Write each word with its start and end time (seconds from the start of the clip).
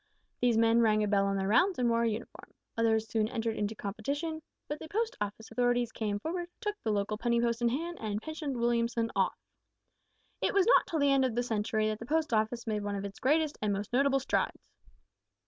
These 0.41 0.57
men 0.57 0.81
rang 0.81 1.03
a 1.03 1.07
bell 1.07 1.27
on 1.27 1.37
their 1.37 1.47
rounds 1.47 1.77
and 1.77 1.87
wore 1.87 2.01
a 2.01 2.09
uniform. 2.09 2.51
Others 2.75 3.07
soon 3.07 3.27
entered 3.27 3.55
into 3.55 3.75
competition, 3.75 4.41
but 4.67 4.79
the 4.79 4.87
Post 4.87 5.15
Office 5.21 5.51
authorities 5.51 5.91
came 5.91 6.17
forward, 6.17 6.49
took 6.59 6.75
the 6.81 6.91
local 6.91 7.19
penny 7.19 7.39
post 7.39 7.61
in 7.61 7.69
hand, 7.69 7.99
and 8.01 8.19
pensioned 8.19 8.57
Williamson 8.57 9.11
off. 9.15 9.37
"It 10.41 10.55
was 10.55 10.65
not 10.65 10.87
till 10.87 10.97
the 10.97 11.11
end 11.11 11.23
of 11.23 11.35
the 11.35 11.43
century 11.43 11.87
that 11.89 11.99
the 11.99 12.07
Post 12.07 12.33
Office 12.33 12.65
made 12.65 12.81
one 12.83 12.95
of 12.95 13.05
its 13.05 13.19
greatest 13.19 13.59
and 13.61 13.71
most 13.73 13.93
notable 13.93 14.19
strides. 14.19 14.71